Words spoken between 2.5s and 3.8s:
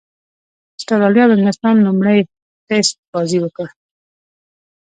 ټېسټ بازي وکړه.